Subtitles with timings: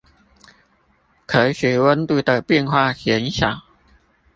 [1.27, 3.61] 可使溫度的變化減小